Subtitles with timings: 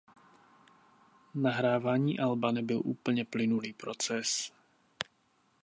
[1.35, 4.53] Nahrávání alba nebyl úplně plynulý proces.